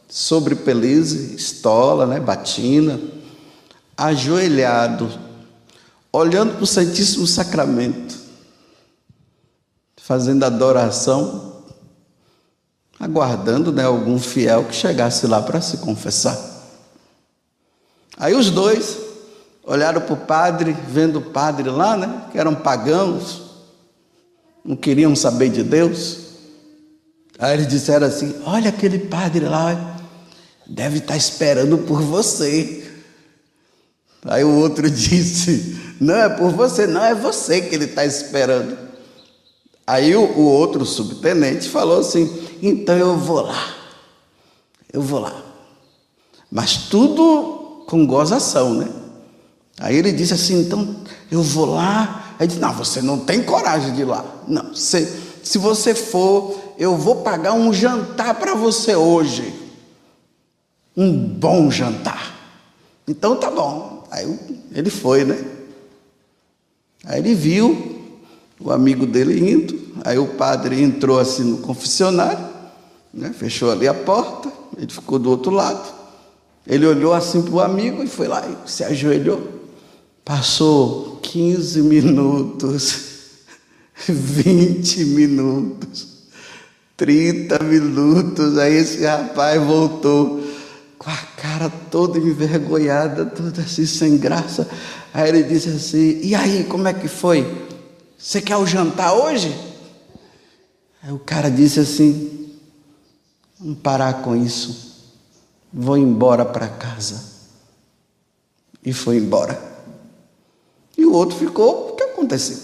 sobre 0.09 0.55
pelize, 0.55 1.35
estola, 1.35 2.07
né, 2.07 2.21
batina, 2.21 3.01
ajoelhado, 3.97 5.11
olhando 6.13 6.55
para 6.55 6.63
o 6.63 6.67
Santíssimo 6.67 7.27
Sacramento, 7.27 8.17
fazendo 9.97 10.45
adoração, 10.45 11.65
aguardando 13.01 13.73
né, 13.73 13.83
algum 13.83 14.21
fiel 14.21 14.67
que 14.67 14.77
chegasse 14.77 15.27
lá 15.27 15.43
para 15.43 15.61
se 15.61 15.79
confessar. 15.79 16.39
Aí 18.17 18.33
os 18.33 18.53
dois 18.53 19.06
olharam 19.67 20.01
para 20.01 20.15
o 20.15 20.17
padre, 20.17 20.75
vendo 20.89 21.19
o 21.19 21.23
padre 21.23 21.69
lá, 21.69 21.97
né? 21.97 22.29
Que 22.31 22.39
eram 22.39 22.55
pagãos, 22.55 23.43
não 24.65 24.77
queriam 24.77 25.15
saber 25.17 25.51
de 25.51 25.65
Deus. 25.65 26.19
Aí 27.39 27.55
eles 27.55 27.67
disseram 27.67 28.07
assim: 28.07 28.35
Olha 28.47 28.71
aquele 28.71 29.01
padre 29.01 29.45
lá, 29.45 29.99
deve 30.67 30.99
estar 30.99 31.17
esperando 31.17 31.79
por 31.79 32.01
você. 32.01 32.85
Aí 34.25 34.45
o 34.45 34.55
outro 34.55 34.89
disse: 34.89 35.77
Não 36.01 36.15
é 36.15 36.29
por 36.29 36.53
você, 36.53 36.87
não, 36.87 37.05
é 37.05 37.15
você 37.15 37.61
que 37.61 37.75
ele 37.75 37.87
está 37.87 38.07
esperando. 38.07 38.87
Aí 39.87 40.17
o, 40.17 40.23
o 40.23 40.45
outro 40.45 40.87
subtenente 40.87 41.69
falou 41.69 42.01
assim: 42.01 42.49
Então 42.63 42.97
eu 42.97 43.17
vou 43.19 43.43
lá, 43.43 43.75
eu 44.93 45.03
vou 45.03 45.19
lá. 45.21 45.43
Mas 46.51 46.77
tudo 46.89 47.85
com 47.89 48.07
gozação, 48.07 48.75
né? 48.75 49.06
Aí 49.79 49.97
ele 49.97 50.13
disse 50.13 50.35
assim: 50.35 50.61
então 50.61 50.97
eu 51.31 51.43
vou 51.43 51.67
lá. 51.67 52.35
Aí 52.39 52.47
disse: 52.47 52.61
não, 52.61 52.73
você 52.73 53.03
não 53.03 53.19
tem 53.19 53.43
coragem 53.43 53.95
de 53.95 54.03
ir 54.03 54.05
lá. 54.05 54.25
Não, 54.47 54.75
se, 54.75 55.07
se 55.43 55.59
você 55.59 55.95
for, 55.95 56.59
eu 56.79 56.97
vou 56.97 57.17
pagar 57.17 57.53
um 57.53 57.73
jantar 57.73 58.35
para 58.35 58.55
você 58.55 58.95
hoje. 58.95 59.55
Um 60.97 61.13
bom 61.17 61.71
jantar. 61.71 62.35
Então 63.07 63.37
tá 63.37 63.51
bom. 63.51 64.05
Aí 64.11 64.39
ele 64.73 64.91
foi, 64.91 65.25
né? 65.25 65.45
Aí 67.05 67.21
ele 67.21 67.35
viu 67.35 68.03
o 68.59 68.71
amigo 68.71 69.07
dele 69.07 69.51
indo. 69.51 69.87
Aí 70.05 70.19
o 70.19 70.27
padre 70.27 70.83
entrou 70.83 71.19
assim 71.19 71.45
no 71.45 71.59
confessionário, 71.59 72.47
né? 73.13 73.33
fechou 73.37 73.71
ali 73.71 73.87
a 73.87 73.95
porta. 73.95 74.51
Ele 74.77 74.91
ficou 74.91 75.19
do 75.19 75.31
outro 75.31 75.51
lado. 75.51 75.95
Ele 76.67 76.87
olhou 76.87 77.13
assim 77.13 77.43
para 77.43 77.55
o 77.55 77.61
amigo 77.61 78.03
e 78.03 78.09
foi 78.09 78.27
lá 78.27 78.43
e 78.47 78.71
se 78.71 78.83
ajoelhou. 78.83 79.57
Passou 80.27 81.21
15 81.23 81.83
minutos, 81.83 82.99
20 84.09 85.05
minutos, 85.05 86.09
30 86.97 87.63
minutos, 87.63 88.59
aí 88.59 88.75
esse 88.75 89.05
rapaz 89.05 89.63
voltou 89.63 90.43
com 90.99 91.09
a 91.09 91.17
cara 91.41 91.71
toda 91.93 92.19
envergonhada, 92.19 93.25
toda 93.25 93.63
assim 93.63 93.87
sem 93.87 94.19
graça. 94.19 94.69
Aí 95.15 95.29
ele 95.29 95.45
disse 95.45 95.69
assim: 95.69 96.19
E 96.21 96.35
aí, 96.35 96.65
como 96.65 96.89
é 96.89 96.93
que 96.93 97.07
foi? 97.07 97.69
Você 98.19 98.43
quer 98.43 98.57
o 98.57 98.67
jantar 98.67 99.13
hoje? 99.13 99.57
Aí 101.05 101.13
o 101.13 101.21
cara 101.21 101.49
disse 101.49 101.79
assim: 101.79 102.51
Vamos 103.61 103.79
parar 103.79 104.23
com 104.23 104.35
isso, 104.35 105.05
vou 105.73 105.97
embora 105.97 106.45
para 106.45 106.67
casa. 106.67 107.23
E 108.85 108.93
foi 108.93 109.19
embora. 109.19 109.76
E 110.97 111.05
o 111.05 111.13
outro 111.13 111.37
ficou, 111.37 111.91
o 111.91 111.97
que 111.97 112.03
aconteceu? 112.03 112.59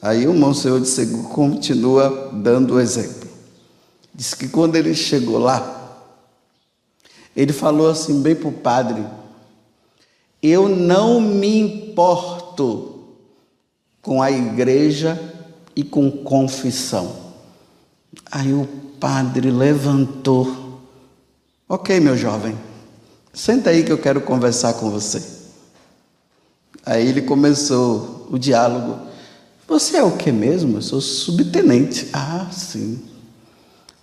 Aí 0.00 0.26
o 0.26 0.34
Monsenhor 0.34 0.80
de 0.80 0.88
Seguro 0.88 1.28
continua 1.28 2.30
dando 2.32 2.74
o 2.74 2.80
exemplo. 2.80 3.28
Diz 4.14 4.34
que 4.34 4.48
quando 4.48 4.76
ele 4.76 4.94
chegou 4.94 5.38
lá, 5.38 5.74
ele 7.36 7.52
falou 7.52 7.88
assim 7.88 8.20
bem 8.20 8.34
para 8.34 8.48
o 8.48 8.52
padre: 8.52 9.04
Eu 10.42 10.68
não 10.68 11.20
me 11.20 11.58
importo 11.58 13.04
com 14.02 14.22
a 14.22 14.30
igreja 14.30 15.20
e 15.74 15.82
com 15.84 16.10
confissão. 16.10 17.14
Aí 18.30 18.52
o 18.52 18.66
padre 18.98 19.50
levantou. 19.50 20.80
Ok, 21.68 22.00
meu 22.00 22.16
jovem, 22.16 22.56
Senta 23.38 23.70
aí 23.70 23.84
que 23.84 23.92
eu 23.92 23.98
quero 23.98 24.20
conversar 24.20 24.74
com 24.74 24.90
você. 24.90 25.37
Aí 26.88 27.06
ele 27.06 27.20
começou 27.20 28.26
o 28.30 28.38
diálogo. 28.38 28.98
Você 29.66 29.98
é 29.98 30.02
o 30.02 30.16
que 30.16 30.32
mesmo? 30.32 30.78
Eu 30.78 30.82
sou 30.82 31.02
subtenente. 31.02 32.08
Ah, 32.14 32.48
sim. 32.50 32.98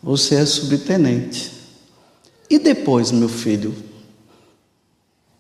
Você 0.04 0.36
é 0.36 0.46
subtenente. 0.46 1.52
E 2.48 2.60
depois, 2.60 3.10
meu 3.10 3.28
filho? 3.28 3.74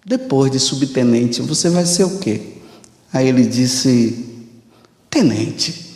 Depois 0.03 0.51
de 0.51 0.59
subtenente, 0.59 1.39
você 1.43 1.69
vai 1.69 1.85
ser 1.85 2.05
o 2.05 2.17
quê? 2.17 2.53
Aí 3.13 3.27
ele 3.27 3.45
disse: 3.45 4.25
tenente. 5.07 5.93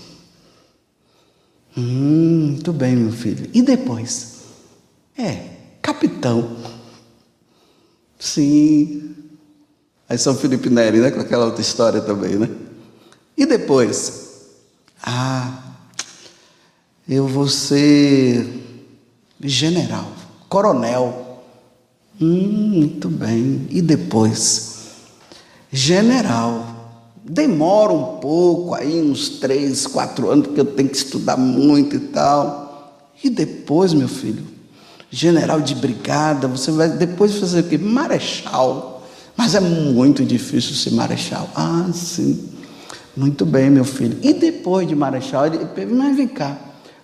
Hum, 1.76 2.50
muito 2.52 2.72
bem, 2.72 2.96
meu 2.96 3.12
filho. 3.12 3.50
E 3.56 3.64
depois? 3.64 4.36
É, 5.18 5.50
capitão. 5.82 6.58
Sim. 8.20 9.16
Aí 10.10 10.18
São 10.18 10.36
Felipe 10.36 10.70
Neri, 10.70 11.00
né? 11.00 11.12
Com 11.12 11.22
aquela 11.22 11.46
outra 11.46 11.62
história 11.62 12.02
também, 12.02 12.36
né? 12.36 12.50
E 13.38 13.46
depois? 13.46 14.30
Ah, 15.02 15.60
eu 17.08 17.28
vou 17.28 17.48
ser 17.48 18.46
general, 19.40 20.12
coronel. 20.50 21.44
Hum, 22.20 22.72
muito 22.74 23.08
bem. 23.08 23.68
E 23.70 23.82
depois? 23.82 24.88
General. 25.72 26.66
Demora 27.24 27.94
um 27.94 28.18
pouco, 28.18 28.74
aí 28.74 29.00
uns 29.00 29.30
três, 29.30 29.86
quatro 29.86 30.32
anos, 30.32 30.48
porque 30.48 30.62
eu 30.62 30.66
tenho 30.66 30.90
que 30.90 30.98
estudar 30.98 31.38
muito 31.38 31.96
e 31.96 32.00
tal. 32.00 33.08
E 33.24 33.30
depois, 33.30 33.94
meu 33.94 34.08
filho? 34.08 34.60
general 35.12 35.60
de 35.60 35.76
brigada, 35.76 36.48
você 36.48 36.72
vai 36.72 36.90
depois 36.90 37.36
fazer 37.36 37.62
o 37.62 37.64
quê? 37.64 37.78
Marechal. 37.78 38.99
Mas 39.40 39.56
é 39.56 39.62
muito 39.62 40.26
difícil 40.26 40.76
ser 40.76 40.92
marechal. 40.92 41.50
Ah, 41.56 41.90
sim. 41.94 42.50
Muito 43.16 43.46
bem, 43.46 43.70
meu 43.70 43.86
filho. 43.86 44.20
E 44.22 44.34
depois 44.34 44.86
de 44.86 44.94
marechal, 44.94 45.46
ele, 45.46 45.60
mas 45.86 46.18
vem 46.18 46.28
cá, 46.28 46.58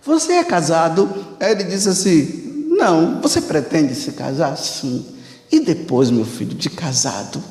você 0.04 0.34
é 0.34 0.44
casado? 0.44 1.10
Aí 1.40 1.54
ele 1.54 1.64
disse 1.64 1.88
assim: 1.88 2.66
Não, 2.78 3.22
você 3.22 3.40
pretende 3.40 3.96
se 3.96 4.12
casar? 4.12 4.58
Sim. 4.58 5.06
E 5.50 5.62
depois, 5.62 6.12
meu 6.12 6.26
filho, 6.26 6.54
de 6.54 6.70
casado? 6.70 7.42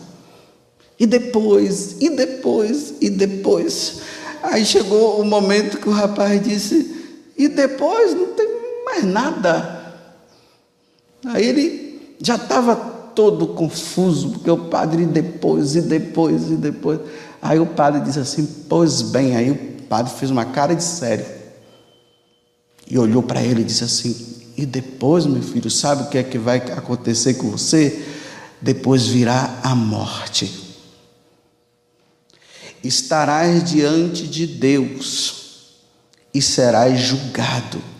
E 1.00 1.06
depois, 1.06 1.96
e 1.98 2.10
depois, 2.10 2.92
e 3.00 3.08
depois. 3.08 4.00
Aí 4.42 4.66
chegou 4.66 5.18
o 5.18 5.24
momento 5.24 5.78
que 5.78 5.88
o 5.88 5.92
rapaz 5.92 6.42
disse: 6.42 6.94
E 7.38 7.48
depois 7.48 8.12
não 8.12 8.26
tem 8.34 8.46
mais 8.84 9.02
nada. 9.02 9.94
Aí 11.24 11.46
ele 11.46 12.16
já 12.20 12.34
estava 12.34 12.93
todo 13.14 13.48
confuso, 13.48 14.30
porque 14.30 14.50
o 14.50 14.58
padre 14.58 15.06
depois, 15.06 15.76
e 15.76 15.82
depois, 15.82 16.50
e 16.50 16.56
depois. 16.56 17.00
Aí 17.40 17.58
o 17.58 17.66
padre 17.66 18.00
disse 18.00 18.18
assim: 18.18 18.46
Pois 18.68 19.02
bem, 19.02 19.36
aí 19.36 19.50
o 19.50 19.56
padre 19.88 20.12
fez 20.12 20.30
uma 20.30 20.44
cara 20.44 20.74
de 20.74 20.82
sério. 20.82 21.26
E 22.90 22.98
olhou 22.98 23.22
para 23.22 23.42
ele 23.42 23.62
e 23.62 23.64
disse 23.64 23.84
assim: 23.84 24.42
E 24.56 24.66
depois, 24.66 25.26
meu 25.26 25.42
filho, 25.42 25.70
sabe 25.70 26.04
o 26.04 26.06
que 26.08 26.18
é 26.18 26.22
que 26.22 26.38
vai 26.38 26.58
acontecer 26.58 27.34
com 27.34 27.50
você? 27.50 28.04
Depois 28.60 29.06
virá 29.06 29.60
a 29.62 29.74
morte. 29.74 30.62
Estarás 32.82 33.64
diante 33.64 34.26
de 34.26 34.46
Deus 34.46 35.42
e 36.34 36.42
serás 36.42 37.00
julgado 37.00 37.93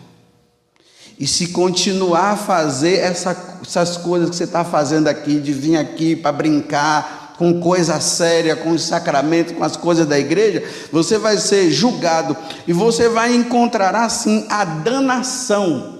e 1.17 1.25
se 1.25 1.47
continuar 1.47 2.31
a 2.31 2.37
fazer 2.37 2.99
essa, 2.99 3.35
essas 3.65 3.95
coisas 3.97 4.29
que 4.29 4.35
você 4.35 4.43
está 4.43 4.65
fazendo 4.65 5.07
aqui, 5.07 5.39
de 5.39 5.53
vir 5.53 5.77
aqui 5.77 6.15
para 6.15 6.31
brincar 6.31 7.33
com 7.37 7.59
coisa 7.59 7.99
séria, 7.99 8.55
com 8.55 8.71
os 8.71 8.83
sacramentos, 8.83 9.55
com 9.55 9.63
as 9.63 9.77
coisas 9.77 10.05
da 10.05 10.19
igreja, 10.19 10.63
você 10.91 11.17
vai 11.17 11.37
ser 11.37 11.69
julgado 11.69 12.35
e 12.67 12.73
você 12.73 13.07
vai 13.09 13.33
encontrar 13.33 13.95
assim 13.95 14.45
a 14.49 14.65
danação. 14.65 15.99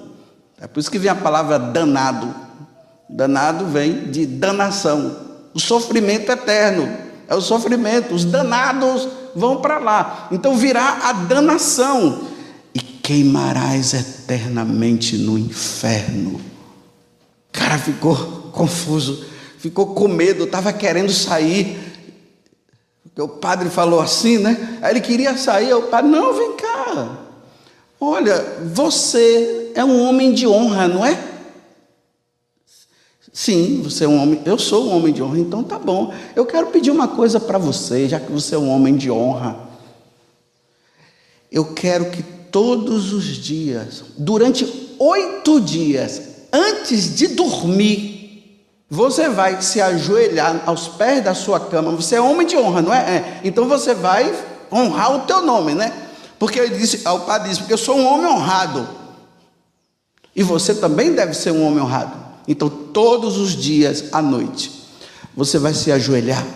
É 0.59 0.67
por 0.67 0.79
isso 0.79 0.91
que 0.91 0.99
vem 0.99 1.11
a 1.11 1.15
palavra 1.15 1.59
danado. 1.59 2.33
Danado 3.09 3.65
vem 3.67 4.11
de 4.11 4.25
danação, 4.25 5.15
o 5.53 5.59
sofrimento 5.59 6.31
eterno. 6.31 7.05
É 7.27 7.35
o 7.35 7.41
sofrimento, 7.41 8.13
os 8.13 8.23
danados 8.23 9.07
vão 9.35 9.57
para 9.57 9.79
lá. 9.79 10.27
Então 10.31 10.55
virá 10.55 10.99
a 11.03 11.13
danação 11.13 12.34
queimarás 13.05 13.93
eternamente 13.93 15.15
no 15.15 15.37
inferno. 15.37 16.41
Cara 17.51 17.77
ficou 17.77 18.15
confuso, 18.51 19.23
ficou 19.59 19.93
com 19.93 20.07
medo, 20.07 20.45
estava 20.45 20.73
querendo 20.73 21.11
sair. 21.11 21.77
Porque 23.03 23.21
o 23.21 23.27
padre 23.27 23.69
falou 23.69 24.01
assim, 24.01 24.39
né? 24.39 24.79
Aí 24.81 24.91
ele 24.91 25.01
queria 25.01 25.37
sair, 25.37 25.71
o 25.75 25.83
padre, 25.83 26.09
não, 26.09 26.33
vem 26.33 26.57
cá. 26.57 27.27
Olha, 28.01 28.41
você 28.73 29.71
é 29.75 29.85
um 29.85 30.01
homem 30.01 30.33
de 30.33 30.47
honra, 30.47 30.87
não 30.87 31.05
é? 31.05 31.15
Sim, 33.31 33.83
você 33.83 34.05
é 34.05 34.07
um 34.07 34.19
homem, 34.19 34.41
eu 34.45 34.57
sou 34.57 34.87
um 34.87 34.95
homem 34.95 35.13
de 35.13 35.21
honra, 35.21 35.37
então 35.37 35.63
tá 35.63 35.77
bom. 35.77 36.11
Eu 36.35 36.43
quero 36.43 36.67
pedir 36.67 36.89
uma 36.89 37.07
coisa 37.07 37.39
para 37.39 37.59
você, 37.59 38.09
já 38.09 38.19
que 38.19 38.31
você 38.31 38.55
é 38.55 38.57
um 38.57 38.69
homem 38.71 38.95
de 38.95 39.11
honra. 39.11 39.59
Eu 41.51 41.65
quero 41.73 42.09
que 42.09 42.34
todos 42.55 43.11
os 43.11 43.25
dias, 43.25 44.01
durante 44.17 44.95
oito 44.97 45.59
dias, 45.59 46.21
antes 46.53 47.13
de 47.13 47.27
dormir, 47.27 48.63
você 48.89 49.27
vai 49.27 49.61
se 49.61 49.81
ajoelhar 49.81 50.63
aos 50.65 50.87
pés 50.87 51.21
da 51.21 51.33
sua 51.33 51.59
cama. 51.59 51.91
Você 51.91 52.15
é 52.15 52.21
homem 52.21 52.47
de 52.47 52.55
honra, 52.55 52.81
não 52.81 52.93
é? 52.93 52.99
é. 52.99 53.41
Então 53.43 53.67
você 53.67 53.93
vai 53.93 54.33
honrar 54.71 55.17
o 55.17 55.19
teu 55.27 55.41
nome, 55.41 55.75
né? 55.75 55.91
Porque 56.39 56.57
ele 56.57 56.77
disse, 56.77 57.05
o 57.05 57.19
padre 57.19 57.49
disse, 57.49 57.59
porque 57.59 57.73
eu 57.73 57.77
sou 57.77 57.97
um 57.97 58.05
homem 58.05 58.27
honrado. 58.27 58.87
E 60.33 60.41
você 60.41 60.73
também 60.73 61.11
deve 61.11 61.33
ser 61.33 61.51
um 61.51 61.61
homem 61.61 61.83
honrado. 61.83 62.17
Então, 62.47 62.69
todos 62.69 63.37
os 63.37 63.53
dias 63.53 64.05
à 64.13 64.21
noite, 64.21 64.71
você 65.35 65.59
vai 65.59 65.73
se 65.73 65.91
ajoelhar 65.91 66.47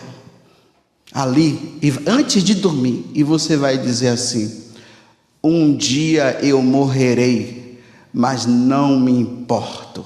ali, 1.12 1.78
antes 2.08 2.42
de 2.42 2.56
dormir, 2.56 3.06
e 3.14 3.22
você 3.22 3.58
vai 3.58 3.78
dizer 3.78 4.08
assim: 4.10 4.69
um 5.44 5.76
dia 5.76 6.40
eu 6.42 6.62
morrerei, 6.62 7.80
mas 8.14 8.46
não 8.46 9.00
me 9.00 9.12
importo. 9.12 10.06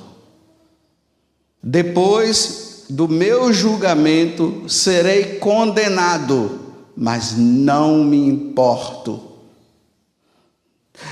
Depois 1.62 2.86
do 2.90 3.08
meu 3.08 3.54
julgamento 3.54 4.64
serei 4.68 5.40
condenado, 5.40 6.60
mas 6.96 7.36
não 7.38 8.04
me 8.04 8.28
importo. 8.28 9.22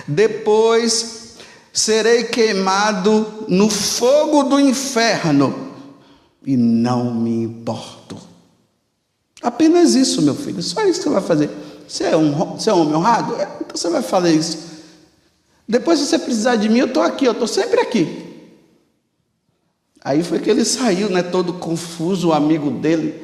Depois 0.08 1.38
serei 1.74 2.26
queimado 2.26 3.46
no 3.48 3.70
fogo 3.70 4.44
do 4.44 4.60
inferno 4.60 5.72
e 6.46 6.58
não 6.58 7.14
me 7.14 7.44
importo. 7.44 8.18
Apenas 9.42 9.96
isso, 9.96 10.22
meu 10.22 10.36
filho, 10.36 10.62
só 10.62 10.84
isso 10.84 11.00
que 11.00 11.06
você 11.06 11.10
vai 11.10 11.22
fazer. 11.22 11.50
Você 11.92 12.06
é 12.06 12.16
um, 12.16 12.32
você 12.32 12.70
é 12.70 12.74
um 12.74 12.84
homem 12.84 12.96
honrado? 12.96 13.36
É, 13.36 13.44
então 13.60 13.76
você 13.76 13.90
vai 13.90 14.02
fazer 14.02 14.32
isso. 14.32 14.58
Depois, 15.68 16.00
se 16.00 16.06
você 16.06 16.18
precisar 16.18 16.56
de 16.56 16.70
mim, 16.70 16.80
eu 16.80 16.86
estou 16.86 17.04
aqui, 17.04 17.26
eu 17.26 17.34
estou 17.34 17.48
sempre 17.48 17.82
aqui. 17.82 18.48
Aí 20.02 20.24
foi 20.24 20.40
que 20.40 20.50
ele 20.50 20.64
saiu, 20.64 21.10
né, 21.10 21.22
todo 21.22 21.52
confuso, 21.52 22.30
o 22.30 22.34
amigo 22.34 22.72
dele 22.72 23.22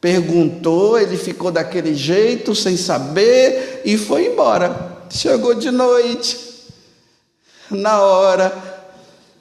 perguntou, 0.00 0.96
ele 0.96 1.16
ficou 1.16 1.50
daquele 1.50 1.96
jeito, 1.96 2.54
sem 2.54 2.76
saber, 2.76 3.82
e 3.84 3.98
foi 3.98 4.26
embora. 4.26 4.98
Chegou 5.10 5.54
de 5.54 5.72
noite, 5.72 6.38
na 7.68 8.00
hora, 8.00 8.86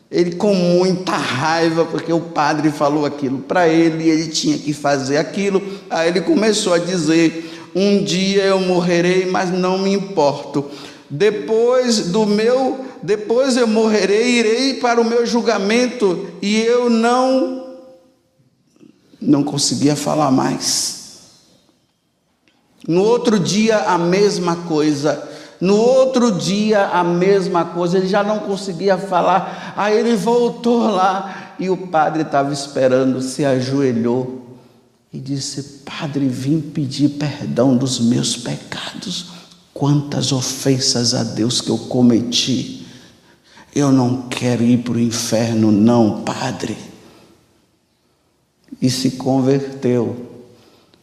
ele 0.10 0.38
com 0.38 0.56
muita 0.56 1.12
raiva, 1.12 1.86
porque 1.86 2.12
o 2.12 2.20
padre 2.20 2.72
falou 2.72 3.06
aquilo 3.06 3.40
para 3.40 3.68
ele, 3.68 4.10
ele 4.10 4.28
tinha 4.30 4.58
que 4.58 4.74
fazer 4.74 5.18
aquilo. 5.18 5.62
Aí 5.88 6.10
ele 6.10 6.22
começou 6.22 6.74
a 6.74 6.80
dizer: 6.80 7.45
um 7.76 8.02
dia 8.02 8.44
eu 8.46 8.62
morrerei, 8.62 9.26
mas 9.26 9.52
não 9.52 9.78
me 9.78 9.92
importo. 9.94 10.66
Depois 11.10 12.08
do 12.08 12.26
meu, 12.26 12.86
depois 13.04 13.58
eu 13.58 13.68
morrerei, 13.68 14.40
irei 14.40 14.74
para 14.76 15.02
o 15.02 15.04
meu 15.04 15.26
julgamento 15.26 16.28
e 16.42 16.62
eu 16.62 16.90
não 16.90 17.66
não 19.22 19.44
conseguia 19.44 19.96
falar 19.96 20.32
mais. 20.32 20.96
No 22.88 23.04
outro 23.04 23.40
dia 23.40 23.80
a 23.80 23.98
mesma 23.98 24.56
coisa. 24.56 25.32
No 25.60 25.78
outro 25.78 26.32
dia 26.32 26.86
a 26.88 27.04
mesma 27.04 27.66
coisa, 27.66 27.98
ele 27.98 28.08
já 28.08 28.24
não 28.24 28.40
conseguia 28.40 28.98
falar. 28.98 29.74
Aí 29.76 29.98
ele 29.98 30.16
voltou 30.16 30.88
lá 30.88 31.56
e 31.60 31.70
o 31.70 31.76
padre 31.76 32.22
estava 32.22 32.54
esperando, 32.54 33.22
se 33.22 33.44
ajoelhou 33.44 34.45
e 35.16 35.20
disse: 35.22 35.64
Padre, 35.86 36.28
vim 36.28 36.60
pedir 36.60 37.12
perdão 37.12 37.78
dos 37.78 38.02
meus 38.02 38.36
pecados. 38.36 39.28
Quantas 39.74 40.34
ofensas 40.34 41.14
a 41.14 41.24
Deus 41.24 41.62
que 41.62 41.70
eu 41.70 41.78
cometi. 41.78 42.86
Eu 43.74 43.92
não 43.92 44.28
quero 44.30 44.64
ir 44.64 44.84
para 44.84 44.94
o 44.94 45.00
inferno, 45.00 45.72
não, 45.72 46.24
Padre. 46.24 46.78
e 48.82 48.90
se 48.90 49.12
converteu 49.12 50.44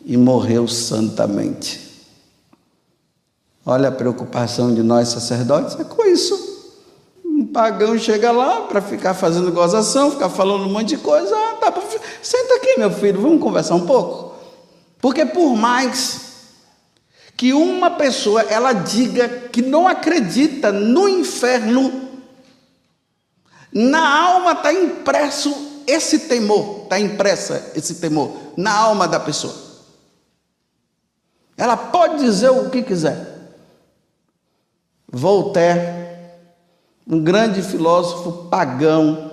e 0.04 0.16
morreu 0.16 0.68
santamente. 0.68 1.80
Olha 3.64 3.88
a 3.88 3.92
preocupação 3.92 4.74
de 4.74 4.82
nós 4.82 5.08
sacerdotes 5.08 5.78
é 5.80 5.84
com 5.84 6.04
isso. 6.04 6.41
Pagão 7.52 7.98
chega 7.98 8.32
lá 8.32 8.62
para 8.62 8.80
ficar 8.80 9.14
fazendo 9.14 9.52
gozação, 9.52 10.10
ficar 10.10 10.30
falando 10.30 10.64
um 10.64 10.72
monte 10.72 10.88
de 10.88 10.96
coisa. 10.98 11.34
Ah, 11.36 11.56
tá, 11.60 11.74
senta 12.22 12.54
aqui, 12.54 12.78
meu 12.78 12.90
filho, 12.90 13.20
vamos 13.20 13.40
conversar 13.40 13.74
um 13.74 13.86
pouco. 13.86 14.34
Porque 15.00 15.26
por 15.26 15.54
mais 15.54 16.32
que 17.36 17.52
uma 17.52 17.90
pessoa 17.90 18.42
ela 18.42 18.72
diga 18.72 19.28
que 19.28 19.60
não 19.60 19.86
acredita 19.86 20.72
no 20.72 21.08
inferno, 21.08 22.08
na 23.72 24.22
alma 24.26 24.52
está 24.52 24.72
impresso 24.72 25.82
esse 25.86 26.20
temor, 26.20 26.82
está 26.84 27.00
impressa 27.00 27.72
esse 27.74 27.96
temor 27.96 28.32
na 28.56 28.72
alma 28.72 29.08
da 29.08 29.18
pessoa. 29.18 29.54
Ela 31.56 31.76
pode 31.76 32.18
dizer 32.18 32.50
o 32.50 32.70
que 32.70 32.82
quiser. 32.82 33.32
Voltaire, 35.10 36.01
um 37.12 37.20
grande 37.20 37.60
filósofo 37.60 38.48
pagão, 38.48 39.32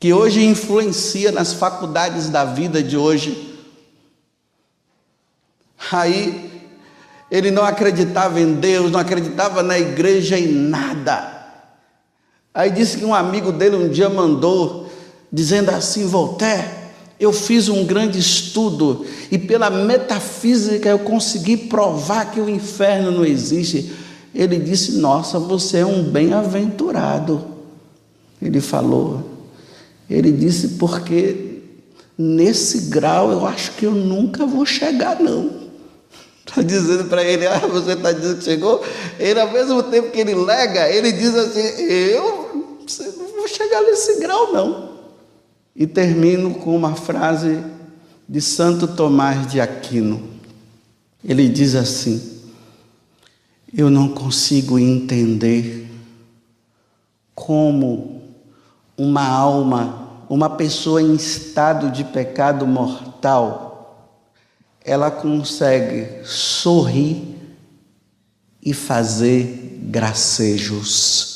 que 0.00 0.14
hoje 0.14 0.42
influencia 0.42 1.30
nas 1.30 1.52
faculdades 1.52 2.30
da 2.30 2.46
vida 2.46 2.82
de 2.82 2.96
hoje. 2.96 3.54
Aí 5.92 6.50
ele 7.30 7.50
não 7.50 7.64
acreditava 7.64 8.40
em 8.40 8.54
Deus, 8.54 8.90
não 8.90 8.98
acreditava 8.98 9.62
na 9.62 9.78
igreja 9.78 10.38
em 10.38 10.46
nada. 10.46 11.32
Aí 12.54 12.70
disse 12.70 12.96
que 12.96 13.04
um 13.04 13.14
amigo 13.14 13.52
dele 13.52 13.76
um 13.76 13.90
dia 13.90 14.08
mandou, 14.08 14.90
dizendo 15.30 15.68
assim: 15.68 16.06
Voltaire, 16.06 16.66
eu 17.20 17.30
fiz 17.30 17.68
um 17.68 17.84
grande 17.84 18.18
estudo 18.18 19.04
e 19.30 19.36
pela 19.36 19.68
metafísica 19.68 20.88
eu 20.88 21.00
consegui 21.00 21.58
provar 21.58 22.30
que 22.30 22.40
o 22.40 22.48
inferno 22.48 23.10
não 23.10 23.24
existe. 23.24 24.03
Ele 24.34 24.58
disse: 24.58 24.92
Nossa, 24.98 25.38
você 25.38 25.78
é 25.78 25.86
um 25.86 26.02
bem-aventurado. 26.02 27.44
Ele 28.42 28.60
falou. 28.60 29.22
Ele 30.10 30.32
disse: 30.32 30.70
Porque 30.70 31.60
nesse 32.18 32.90
grau 32.90 33.30
eu 33.30 33.46
acho 33.46 33.72
que 33.72 33.86
eu 33.86 33.92
nunca 33.92 34.44
vou 34.44 34.66
chegar, 34.66 35.20
não. 35.20 35.64
Está 36.46 36.60
dizendo 36.62 37.04
para 37.04 37.24
ele, 37.24 37.46
ah, 37.46 37.58
você 37.58 37.92
está 37.92 38.12
dizendo 38.12 38.38
que 38.38 38.44
chegou? 38.44 38.82
Ele, 39.18 39.40
ao 39.40 39.50
mesmo 39.50 39.82
tempo 39.84 40.10
que 40.10 40.20
ele 40.20 40.34
lega, 40.34 40.88
ele 40.88 41.10
diz 41.10 41.34
assim, 41.34 41.60
eu 41.60 42.76
não 43.16 43.28
vou 43.36 43.48
chegar 43.48 43.80
nesse 43.82 44.20
grau, 44.20 44.52
não. 44.52 44.90
E 45.74 45.86
termino 45.86 46.54
com 46.54 46.76
uma 46.76 46.94
frase 46.94 47.58
de 48.28 48.40
Santo 48.40 48.86
Tomás 48.86 49.46
de 49.50 49.60
Aquino. 49.60 50.22
Ele 51.24 51.48
diz 51.48 51.74
assim: 51.74 52.33
Eu 53.76 53.90
não 53.90 54.08
consigo 54.08 54.78
entender 54.78 55.90
como 57.34 58.22
uma 58.96 59.26
alma, 59.26 60.24
uma 60.28 60.48
pessoa 60.48 61.02
em 61.02 61.14
estado 61.14 61.90
de 61.90 62.04
pecado 62.04 62.66
mortal, 62.68 64.14
ela 64.84 65.10
consegue 65.10 66.24
sorrir 66.24 67.34
e 68.62 68.72
fazer 68.72 69.80
gracejos. 69.82 71.33